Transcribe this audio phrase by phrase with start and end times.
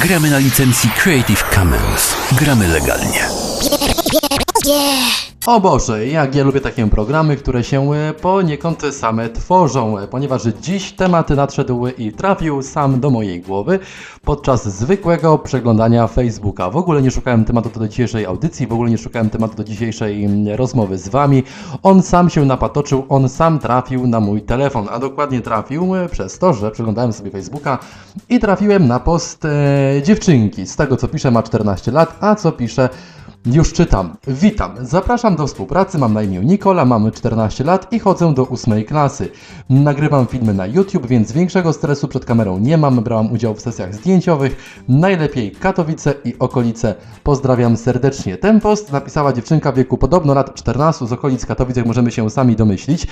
[0.00, 2.16] Gramy na licencji Creative Commons.
[2.32, 3.28] Gramy legalnie.
[5.46, 10.42] O Boże, jak ja lubię takie programy, które się e, poniekąd same tworzą, e, ponieważ
[10.42, 13.78] dziś temat nadszedł i trafił sam do mojej głowy
[14.24, 16.70] podczas zwykłego przeglądania Facebooka.
[16.70, 20.28] W ogóle nie szukałem tematu do dzisiejszej audycji, w ogóle nie szukałem tematu do dzisiejszej
[20.56, 21.42] rozmowy z Wami.
[21.82, 26.38] On sam się napatoczył, on sam trafił na mój telefon, a dokładnie trafił e, przez
[26.38, 27.78] to, że przeglądałem sobie Facebooka
[28.28, 30.66] i trafiłem na post e, dziewczynki.
[30.66, 32.88] Z tego co pisze ma 14 lat, a co pisze
[33.46, 34.16] już czytam.
[34.26, 34.70] Witam.
[34.80, 35.98] Zapraszam do współpracy.
[35.98, 39.28] Mam na imię Nikola, mamy 14 lat i chodzę do 8 klasy.
[39.70, 43.00] Nagrywam filmy na YouTube, więc większego stresu przed kamerą nie mam.
[43.00, 44.82] Brałam udział w sesjach zdjęciowych.
[44.88, 46.94] Najlepiej Katowice i okolice.
[47.22, 48.36] Pozdrawiam serdecznie.
[48.36, 52.30] Ten post napisała dziewczynka w wieku podobno lat 14 z okolic Katowic, jak możemy się
[52.30, 53.06] sami domyślić.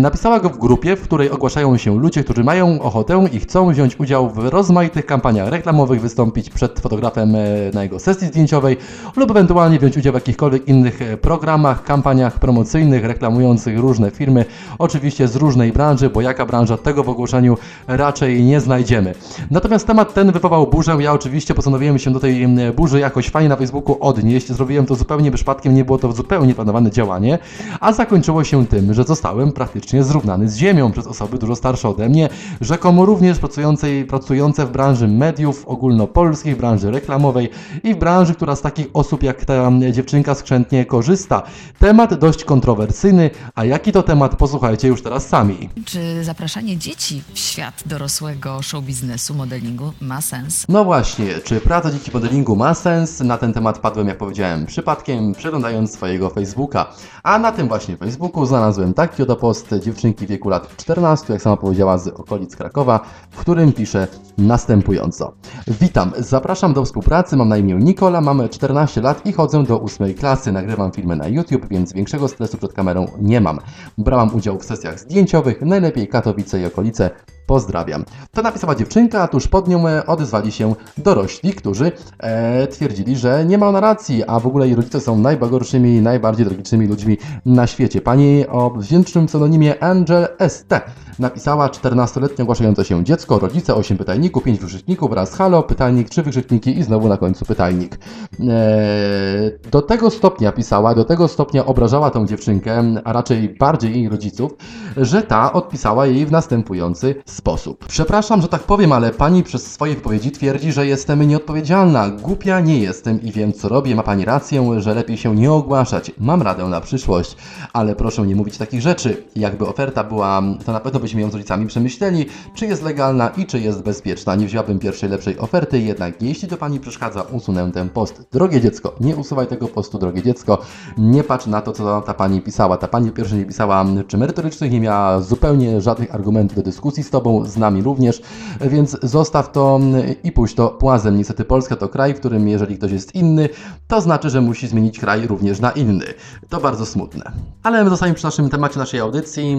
[0.00, 4.00] Napisała go w grupie, w której ogłaszają się ludzie, którzy mają ochotę i chcą wziąć
[4.00, 7.38] udział w rozmaitych kampaniach reklamowych, wystąpić przed fotografem e,
[7.74, 8.76] na jego sesji zdjęciowej
[9.16, 14.44] lub ewentualnie ewentualnie wziąć udział w jakichkolwiek innych e, programach, kampaniach promocyjnych reklamujących różne firmy,
[14.78, 19.14] oczywiście z różnej branży, bo jaka branża tego w ogłoszeniu raczej nie znajdziemy.
[19.50, 23.56] Natomiast temat ten wywołał burzę, ja oczywiście postanowiłem się do tej burzy jakoś fajnie na
[23.56, 27.38] Facebooku odnieść, zrobiłem to zupełnie przypadkiem, nie było to zupełnie planowane działanie,
[27.80, 32.08] a zakończyło się tym, że zostałem praktycznie zrównany z ziemią przez osoby dużo starsze ode
[32.08, 32.28] mnie,
[32.60, 37.50] rzekomo również pracującej, pracujące w branży mediów ogólnopolskich, branży reklamowej
[37.82, 41.42] i w branży, która z takich osób jak ta dziewczynka skrzętnie korzysta.
[41.78, 45.68] Temat dość kontrowersyjny, a jaki to temat posłuchajcie już teraz sami.
[45.84, 50.66] Czy zapraszanie dzieci w świat dorosłego show biznesu, modelingu ma sens?
[50.68, 53.20] No właśnie, czy praca dzieci modelingu ma sens?
[53.20, 56.86] Na ten temat padłem, jak powiedziałem, przypadkiem, przeglądając swojego Facebooka.
[57.22, 61.42] A na tym właśnie Facebooku znalazłem taki oto post dziewczynki w wieku lat 14, jak
[61.42, 65.32] sama powiedziała, z okolic Krakowa, w którym pisze następująco.
[65.80, 70.14] Witam, zapraszam do współpracy, mam na imię Nikola, mamy 14 lat i chodzę do ósmej
[70.14, 73.58] klasy, nagrywam filmy na YouTube, więc większego stresu przed kamerą nie mam.
[73.98, 77.10] Brałam udział w sesjach zdjęciowych, najlepiej Katowice i okolice,
[77.46, 78.04] Pozdrawiam.
[78.30, 83.44] To napisała dziewczynka, a tuż pod nią e, odezwali się dorośli, którzy e, twierdzili, że
[83.44, 87.16] nie ma ona racji, a w ogóle jej rodzice są najbagorszymi, najbardziej tragicznymi ludźmi
[87.46, 88.00] na świecie.
[88.00, 90.80] Pani o wdzięcznym pseudonimie Angel ST
[91.18, 96.78] napisała 14-letnie ogłaszające się dziecko, rodzice, 8 pytajników, 5 wykrzykników wraz halo, pytajnik, 3 wykrzykniki
[96.78, 97.98] i znowu na końcu pytajnik.
[98.40, 104.08] E, do tego stopnia pisała, do tego stopnia obrażała tą dziewczynkę, a raczej bardziej jej
[104.08, 104.52] rodziców,
[104.96, 107.41] że ta odpisała jej w następujący sposób.
[107.88, 112.08] Przepraszam, że tak powiem, ale pani przez swoje wypowiedzi twierdzi, że jestem nieodpowiedzialna.
[112.10, 113.94] Głupia nie jestem i wiem co robię.
[113.94, 116.12] Ma pani rację, że lepiej się nie ogłaszać.
[116.18, 117.36] Mam radę na przyszłość,
[117.72, 119.24] ale proszę nie mówić takich rzeczy.
[119.36, 123.46] Jakby oferta była, to na pewno byśmy ją z rodzicami przemyśleli, czy jest legalna i
[123.46, 124.34] czy jest bezpieczna.
[124.34, 128.22] Nie wziąłbym pierwszej lepszej oferty, jednak jeśli to pani przeszkadza, usunę ten post.
[128.32, 130.58] Drogie dziecko, nie usuwaj tego postu, drogie dziecko.
[130.98, 132.76] Nie patrz na to, co ta pani pisała.
[132.76, 137.10] Ta pani pierwsze nie pisała czy merytorycznych, nie miała zupełnie żadnych argumentów do dyskusji z
[137.10, 138.22] tobą Tobą, z nami również,
[138.60, 139.80] więc zostaw to
[140.24, 141.16] i pójść to płazem.
[141.16, 143.48] Niestety Polska to kraj, w którym jeżeli ktoś jest inny,
[143.88, 146.04] to znaczy, że musi zmienić kraj również na inny.
[146.48, 147.32] To bardzo smutne.
[147.62, 149.58] Ale my zostaniemy przy naszym temacie naszej audycji,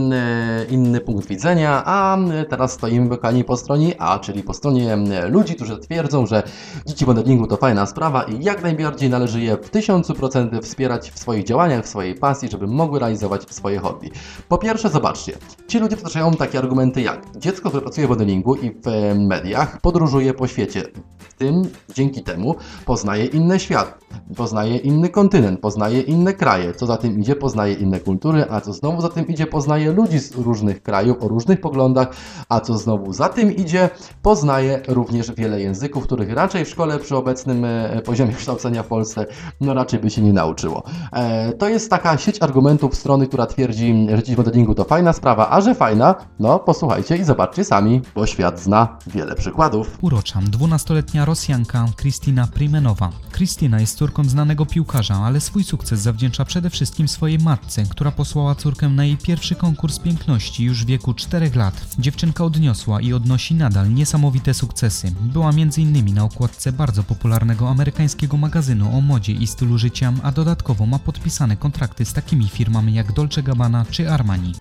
[0.69, 2.17] inny punkt widzenia, a
[2.49, 4.97] teraz stoimy wykani po stronie A, czyli po stronie
[5.29, 6.43] ludzi, którzy twierdzą, że
[6.85, 11.19] dzieci modelingu to fajna sprawa i jak najbardziej należy je w tysiącu procent wspierać w
[11.19, 14.11] swoich działaniach, w swojej pasji, żeby mogły realizować swoje hobby.
[14.47, 15.33] Po pierwsze, zobaczcie,
[15.67, 17.21] ci ludzie przytaczają takie argumenty jak
[17.53, 20.83] dziecko, które pracuje w modelingu i w mediach, podróżuje po świecie.
[21.17, 21.61] W tym
[21.93, 22.55] dzięki temu
[22.85, 23.99] poznaje inny świat,
[24.35, 26.73] poznaje inny kontynent, poznaje inne kraje.
[26.73, 30.19] Co za tym idzie, poznaje inne kultury, a co znowu za tym idzie, poznaje ludzi
[30.19, 32.07] z różnych krajów o różnych poglądach,
[32.49, 33.89] a co znowu za tym idzie,
[34.21, 39.25] poznaje również wiele języków, których raczej w szkole przy obecnym e, poziomie kształcenia w Polsce
[39.61, 40.83] no raczej by się nie nauczyło.
[41.13, 45.49] E, to jest taka sieć argumentów strony, która twierdzi, że dziś modelingu to fajna sprawa,
[45.49, 49.97] a że fajna, no posłuchajcie i zobaczcie sami, bo świat zna wiele przykładów.
[50.01, 53.09] Uroczam, 12-letnia Rosjanka Kristina Primenowa.
[53.31, 58.55] Kristina jest córką znanego piłkarza, ale swój sukces zawdzięcza przede wszystkim swojej matce, która posłała
[58.55, 61.85] córkę na jej pierwszy konkurs piękności już w wieku 4 lat.
[61.99, 65.11] Dziewczynka odniosła i odnosi nadal niesamowite sukcesy.
[65.21, 66.13] Była m.in.
[66.13, 71.57] na okładce bardzo popularnego amerykańskiego magazynu o modzie i stylu życia, a dodatkowo ma podpisane
[71.57, 74.53] kontrakty z takimi firmami jak Dolce Gabbana czy Armani.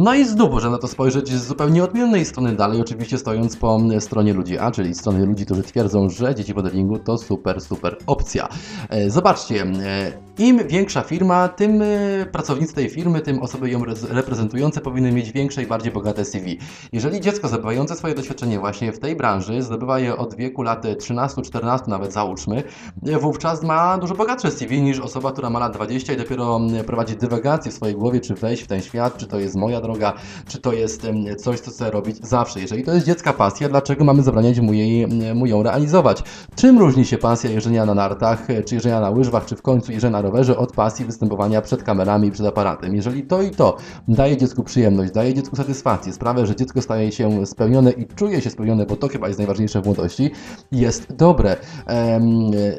[0.00, 4.32] No i znów na to spojrzeć z zupełnie odmiennej strony dalej, oczywiście stojąc po stronie
[4.32, 8.48] ludzi A, czyli strony ludzi, którzy twierdzą, że dzieci modelingu to super, super opcja.
[8.90, 14.10] E, zobaczcie, e, Im większa firma, tym y, pracownicy tej firmy, tym osoby ją rez-
[14.10, 16.58] reprezentujące powinny mieć większe i bardziej bogate CV.
[16.92, 21.88] Jeżeli dziecko zdobywające swoje doświadczenie właśnie w tej branży, zdobywa je od wieku lat 13-14
[21.88, 22.62] nawet załóżmy,
[23.08, 26.84] y, wówczas ma dużo bogatsze CV niż osoba, która ma lat 20 i dopiero y,
[26.84, 30.12] prowadzi dywagację w swojej głowie, czy wejść w ten świat, czy to jest moja droga,
[30.48, 32.60] czy to jest y, coś, co chcę robić zawsze.
[32.60, 36.22] Jeżeli to jest dziecka pasja, dlaczego mamy zabraniać mu, jej, y, mu ją realizować?
[36.56, 39.92] Czym różni się pasja jeżdżenia na nartach, y, czy jeżdżenia na łyżwach, czy w końcu
[39.92, 42.94] jeżdżenia na rowerze od pasji występowania przed kamerami i przed aparatem?
[42.94, 43.76] Jeżeli to i to
[44.08, 48.50] daje dziecku przyjemność, daje dziecku satysfakcję, sprawia, że dziecko staje się spełnione i czuje się
[48.50, 50.30] spełnione, bo to chyba jest najważniejsze w młodości,
[50.72, 51.56] jest dobre.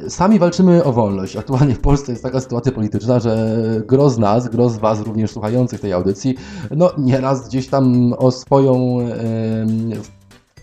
[0.08, 1.36] Sami walczymy o wolność.
[1.36, 3.56] Aktualnie w Polsce jest taka sytuacja polityczna, że
[3.88, 6.36] gro nas, gro Was również słuchających tej audycji,
[6.72, 8.98] no nieraz gdzieś tam o swoją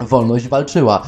[0.01, 1.03] wolność walczyła.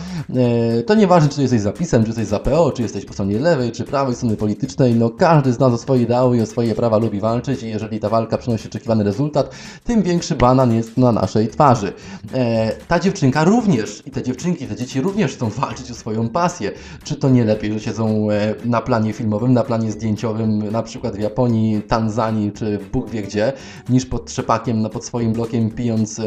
[0.78, 3.72] E, To nieważne, czy jesteś zapisem, czy jesteś za PO, czy jesteś po stronie lewej,
[3.72, 6.98] czy prawej strony politycznej, no każdy z nas o swoje ideały i o swoje prawa
[6.98, 9.50] lubi walczyć i jeżeli ta walka przynosi oczekiwany rezultat,
[9.84, 11.92] tym większy banan jest na naszej twarzy.
[12.34, 16.72] E, Ta dziewczynka również i te dziewczynki, te dzieci również chcą walczyć o swoją pasję.
[17.04, 21.16] Czy to nie lepiej, że siedzą e, na planie filmowym, na planie zdjęciowym, na przykład
[21.16, 23.52] w Japonii, Tanzanii, czy Bóg wie gdzie,
[23.88, 26.20] niż pod trzepakiem, no, pod swoim blokiem, pijąc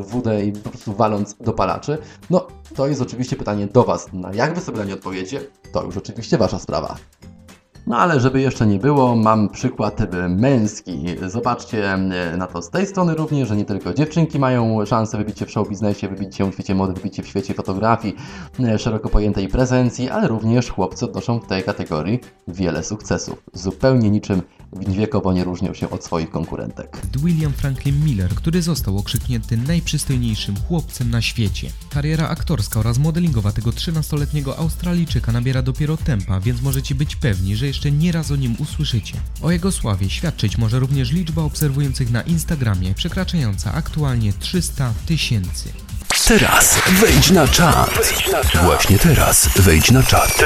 [0.00, 1.52] wódę i po prostu waląc do
[1.88, 2.08] palaczy?
[2.30, 2.46] No,
[2.76, 4.12] to jest oczywiście pytanie do Was.
[4.12, 5.40] Na jak Wy sobie na nie odpowiecie,
[5.72, 6.96] to już oczywiście Wasza sprawa.
[7.86, 11.04] No ale żeby jeszcze nie było, mam przykład męski.
[11.26, 15.38] Zobaczcie e, na to z tej strony również, że nie tylko dziewczynki mają szansę wybić
[15.38, 18.16] się w show biznesie, wybić się w świecie mody, wybić się w świecie fotografii,
[18.60, 23.42] e, szeroko pojętej prezencji, ale również chłopcy odnoszą w tej kategorii wiele sukcesów.
[23.52, 24.42] Zupełnie niczym
[24.72, 26.98] wiekowo nie różnią się od swoich konkurentek.
[27.16, 31.70] William Franklin Miller, który został okrzyknięty najprzystojniejszym chłopcem na świecie.
[31.90, 37.66] Kariera aktorska oraz modelingowa tego 13-letniego Australijczyka nabiera dopiero tempa, więc możecie być pewni, że
[37.66, 39.14] jeszcze nieraz o nim usłyszycie.
[39.42, 45.72] O jego sławie świadczyć może również liczba obserwujących na Instagramie, przekraczająca aktualnie 300 tysięcy.
[46.28, 47.90] Teraz wejdź na czat.
[48.62, 50.44] Właśnie teraz wejdź na czat.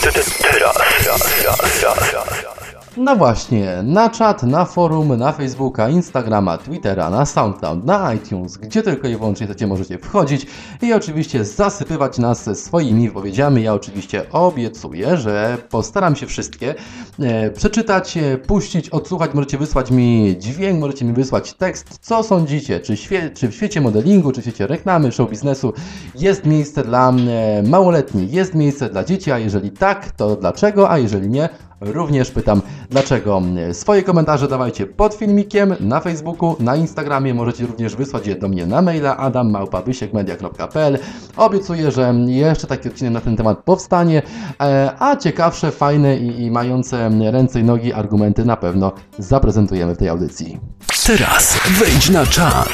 [2.96, 8.82] No właśnie, na czat, na forum, na Facebooka, Instagrama, Twittera, na SoundCloud, na iTunes, gdzie
[8.82, 10.46] tylko i wyłącznie chcecie, możecie wchodzić
[10.82, 13.62] i oczywiście zasypywać nas swoimi wypowiedziami.
[13.62, 16.74] Ja oczywiście obiecuję, że postaram się wszystkie
[17.20, 19.34] e, przeczytać, e, puścić, odsłuchać.
[19.34, 21.98] Możecie wysłać mi dźwięk, możecie mi wysłać tekst.
[22.00, 22.80] Co sądzicie?
[22.80, 25.72] Czy, świe, czy w świecie modelingu, czy w świecie reklamy, show biznesu
[26.14, 30.98] jest miejsce dla e, małoletnich, jest miejsce dla dzieci, a jeżeli tak, to dlaczego, a
[30.98, 31.48] jeżeli nie,
[31.84, 33.43] Również pytam, dlaczego.
[33.73, 37.34] Swoje komentarze dawajcie pod filmikiem na Facebooku, na Instagramie.
[37.34, 40.99] Możecie również wysłać je do mnie na maila adammałpabysiekmedia.pl.
[41.37, 44.23] Obiecuję, że jeszcze taki odcinek na ten temat powstanie,
[44.61, 49.99] e, a ciekawsze, fajne i, i mające ręce i nogi argumenty na pewno zaprezentujemy w
[49.99, 50.61] tej audycji.
[51.06, 52.69] Teraz wejdź na czat.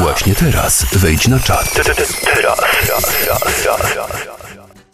[0.00, 1.80] Właśnie teraz wejdź na czat.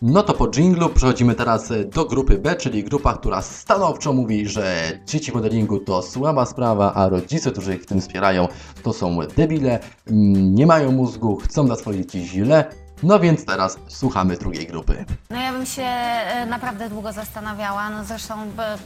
[0.03, 4.93] No to po dżinglu przechodzimy teraz do grupy B, czyli grupa, która stanowczo mówi, że
[5.07, 8.49] dzieci modelingu to słaba sprawa, a rodzice, którzy ich w tym wspierają,
[8.83, 12.65] to są debile, mm, nie mają mózgu, chcą dla swoich dzieci źle.
[13.03, 15.05] No więc teraz słuchamy drugiej grupy.
[15.31, 18.35] No ja bym się e, naprawdę długo zastanawiała, no zresztą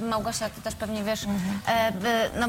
[0.03, 2.47] e, Małgosia, ty też pewnie wiesz, e, e, no,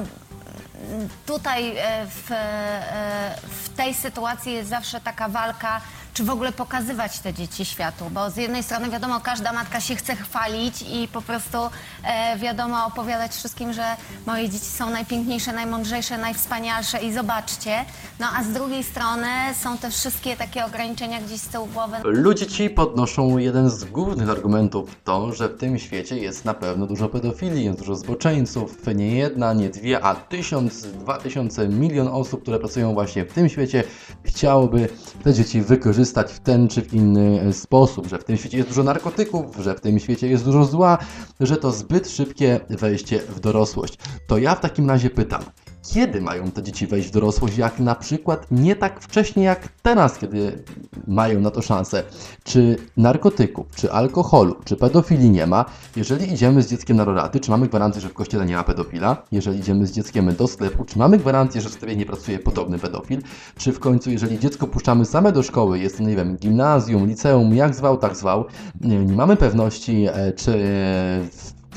[1.25, 5.81] tutaj e, w, e, w tej sytuacji jest zawsze taka walka,
[6.13, 9.95] czy w ogóle pokazywać te dzieci światu, bo z jednej strony wiadomo, każda matka się
[9.95, 11.57] chce chwalić i po prostu
[12.03, 13.83] e, wiadomo opowiadać wszystkim, że
[14.25, 17.85] moje dzieci są najpiękniejsze, najmądrzejsze, najwspanialsze i zobaczcie,
[18.19, 19.27] no a z drugiej strony
[19.61, 24.29] są te wszystkie takie ograniczenia gdzieś z tyłu głowy, Ludzie ci podnoszą jeden z głównych
[24.29, 29.15] argumentów to, że w tym świecie jest na pewno dużo pedofilii, jest dużo zboczeńców, nie
[29.15, 33.83] jedna, nie dwie, a tysiąc, dwa tysiące, milion osób, które pracują właśnie w tym świecie,
[34.23, 34.89] chciałoby
[35.23, 38.69] te dzieci wykorzystać w ten czy w inny e, sposób, że w tym świecie jest
[38.69, 40.97] dużo narkotyków, że w tym świecie jest dużo zła,
[41.39, 43.97] że to zbyt szybkie wejście w dorosłość.
[44.27, 45.41] To ja w takim razie pytam,
[45.83, 50.17] kiedy mają te dzieci wejść w dorosłość, jak na przykład nie tak wcześnie jak teraz,
[50.17, 50.63] kiedy
[51.07, 52.03] mają na to szansę.
[52.43, 55.65] Czy narkotyków, czy alkoholu, czy pedofilii nie ma?
[55.95, 59.23] Jeżeli idziemy z dzieckiem na roraty, czy mamy gwarancję, że w kościele nie ma pedofila?
[59.31, 62.79] Jeżeli idziemy z dzieckiem do sklepu, czy mamy gwarancję, że w sklepie nie pracuje podobny
[62.79, 63.21] pedofil?
[63.57, 67.75] Czy w końcu, jeżeli dziecko puszczamy same do szkoły, jest nie wiem, gimnazjum, liceum, jak
[67.75, 68.45] zwał, tak zwał,
[68.81, 70.59] nie, nie mamy pewności, e, czy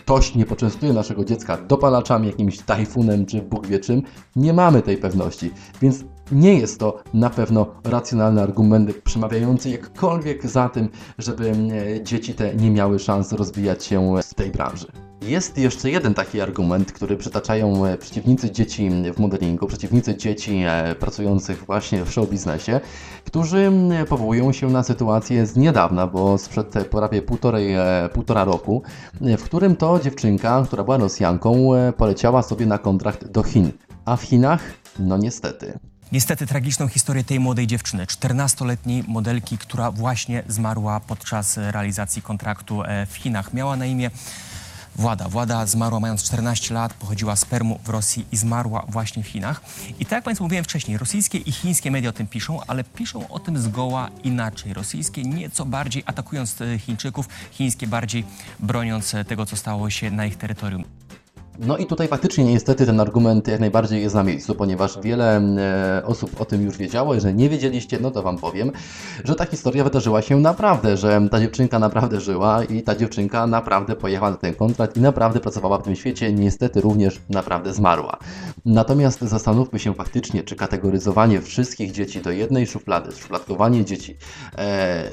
[0.04, 4.02] ktoś nie poczęstuje naszego dziecka dopalaczami, jakimś tajfunem czy Bóg wie czym,
[4.37, 5.50] nie mamy tej pewności.
[5.82, 12.34] Więc nie jest to na pewno racjonalny argument przemawiający jakkolwiek za tym, żeby e, dzieci
[12.34, 14.87] te nie miały szans rozwijać się w tej branży.
[15.26, 20.95] Jest jeszcze jeden taki argument, który przytaczają e, przeciwnicy dzieci w modelingu, przeciwnicy dzieci e,
[20.95, 22.81] pracujących właśnie w show biznesie,
[23.25, 23.73] którzy
[24.09, 27.75] powołują się na sytuację z niedawna, bo sprzed e, prawie półtorej,
[28.12, 28.83] półtora roku,
[29.21, 33.73] w którym to dziewczynka, która była Rosjanką, poleciała sobie na kontrakt do Chin.
[34.04, 34.61] A w Chinach,
[34.99, 35.78] no niestety.
[36.12, 43.16] Niestety tragiczną historię tej młodej dziewczyny, 14-letniej modelki, która właśnie zmarła podczas realizacji kontraktu w
[43.16, 43.54] Chinach.
[43.54, 44.11] Miała na imię
[44.97, 45.29] Włada.
[45.29, 49.61] Włada zmarła mając 14 lat, pochodziła z Permu w Rosji i zmarła właśnie w Chinach.
[50.01, 53.29] I tak jak Państwu mówiłem wcześniej, rosyjskie i chińskie media o tym piszą, ale piszą
[53.29, 54.75] o tym zgoła inaczej.
[54.75, 58.25] Rosyjskie nieco bardziej atakując e, Chińczyków, chińskie bardziej
[58.61, 60.85] broniąc e, tego, co stało się na ich terytorium.
[61.58, 66.02] No i tutaj faktycznie niestety ten argument jak najbardziej jest na miejscu, ponieważ wiele e,
[66.06, 67.14] osób o tym już wiedziało.
[67.14, 68.73] Jeżeli nie wiedzieliście, no to Wam powiem,
[69.25, 73.96] że ta historia wydarzyła się naprawdę, że ta dziewczynka naprawdę żyła i ta dziewczynka naprawdę
[73.96, 78.18] pojechała na ten kontrakt i naprawdę pracowała w tym świecie, niestety również naprawdę zmarła.
[78.64, 84.16] Natomiast zastanówmy się faktycznie, czy kategoryzowanie wszystkich dzieci do jednej szuflady, szufladkowanie dzieci
[84.58, 85.04] e,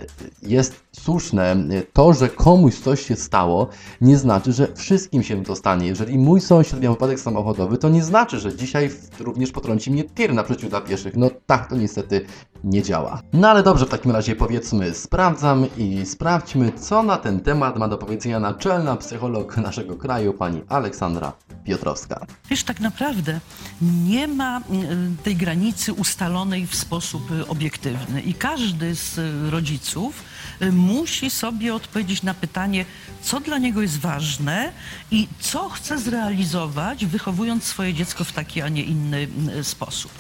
[0.44, 1.56] jest słuszne.
[1.94, 3.68] To, że komuś coś się stało,
[4.02, 5.88] nie znaczy, że wszystkim się to stanie.
[5.88, 10.34] Jeżeli mój sąsiad miał wypadek samochodowy, to nie znaczy, że dzisiaj również potrąci mnie tir
[10.34, 11.16] na przeciw dla pieszych.
[11.16, 12.26] No tak to niestety
[12.64, 13.22] nie działa.
[13.34, 17.88] No ale dobrze, w takim razie powiedzmy, sprawdzam i sprawdźmy, co na ten temat ma
[17.88, 22.26] do powiedzenia naczelna psycholog naszego kraju, pani Aleksandra Piotrowska.
[22.50, 23.40] Wiesz, tak naprawdę
[23.82, 30.24] nie ma y, tej granicy ustalonej w sposób y, obiektywny i każdy z y, rodziców
[30.72, 32.86] musi sobie odpowiedzieć na pytanie,
[33.22, 34.72] co dla niego jest ważne
[35.12, 39.28] i co chce zrealizować, wychowując swoje dziecko w taki, a nie inny
[39.64, 40.12] sposób.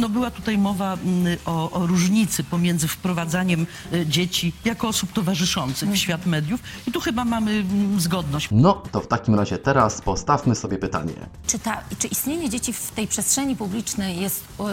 [0.00, 0.98] No, była tutaj mowa
[1.44, 3.66] o, o różnicy pomiędzy wprowadzaniem
[4.06, 7.64] dzieci jako osób towarzyszących w świat mediów i tu chyba mamy
[7.98, 8.48] zgodność.
[8.50, 11.12] No, to w takim razie teraz postawmy sobie pytanie.
[11.46, 14.64] Czy, ta, czy istnienie dzieci w tej przestrzeni publicznej jest y,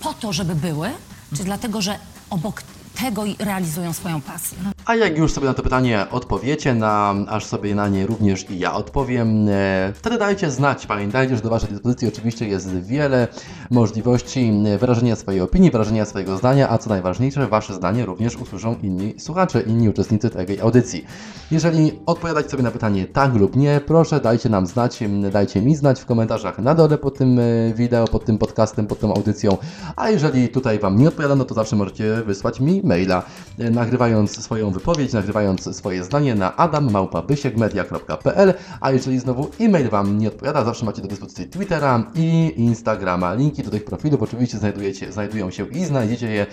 [0.00, 0.90] po to, żeby były,
[1.36, 1.98] czy dlatego, że
[2.30, 2.62] obok
[3.00, 4.58] tego realizują swoją pasję.
[4.86, 8.58] A jak już sobie na to pytanie odpowiecie, na, aż sobie na nie również i
[8.58, 10.86] ja odpowiem, e, wtedy dajcie znać.
[10.86, 13.28] Pamiętajcie, że do Waszej dyspozycji oczywiście jest wiele
[13.70, 19.14] możliwości wyrażenia swojej opinii, wyrażenia swojego zdania, a co najważniejsze, Wasze zdanie również usłyszą inni
[19.20, 21.04] słuchacze, inni uczestnicy tej audycji.
[21.50, 24.98] Jeżeli odpowiadać sobie na pytanie tak lub nie, proszę dajcie nam znać,
[25.32, 29.00] dajcie mi znać w komentarzach na dole pod tym e, wideo, pod tym podcastem, pod
[29.00, 29.56] tą audycją,
[29.96, 33.22] a jeżeli tutaj Wam nie odpowiadano, to zawsze możecie wysłać mi maila,
[33.58, 40.28] e, nagrywając swoją wypowiedź, nagrywając swoje zdanie na adammałpa.bysiekmedia.pl, a jeżeli znowu e-mail Wam nie
[40.28, 43.34] odpowiada, zawsze macie do dyspozycji Twittera i Instagrama.
[43.34, 46.46] Linki do tych profilów oczywiście znajdujecie, znajdują się i znajdziecie je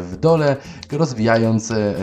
[0.00, 0.56] w dole,
[0.92, 1.94] rozwijając e,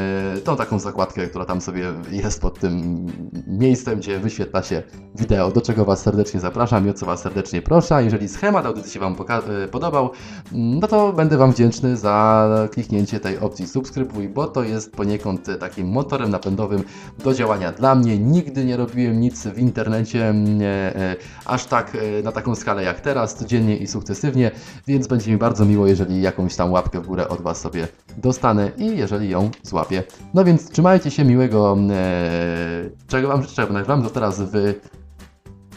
[0.44, 3.06] tą taką zakładkę, która tam sobie jest pod tym
[3.48, 4.84] miejscem, gdzie wyświetla się
[5.16, 8.04] wideo, do czego Was serdecznie zapraszam i o co Was serdecznie proszę.
[8.04, 9.16] jeżeli schemat audycji się Wam
[9.64, 10.12] e, podobał,
[10.52, 15.88] no to będę Wam wdzięczny za kliknięcie tej opcji subskrybuj, bo to jest poniekąd takim
[15.88, 16.84] motorem napędowym
[17.24, 18.18] do działania dla mnie.
[18.20, 23.78] Nigdy nie robiłem nic w internecie e, aż tak na taką skalę jak teraz, codziennie
[23.78, 24.52] i sukcesywnie,
[24.88, 28.72] więc będzie mi bardzo miło, jeżeli jakąś tam łapkę w górę od Was sobie dostanę
[28.78, 30.04] i jeżeli ją złapię.
[30.34, 34.74] No więc trzymajcie się, miłego, e, czego Wam życzę, bo nagrywam to teraz w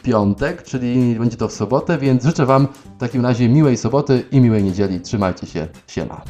[0.03, 4.41] piątek, czyli będzie to w sobotę, więc życzę Wam w takim razie miłej soboty i
[4.41, 5.01] miłej niedzieli.
[5.01, 6.23] Trzymajcie się, siema.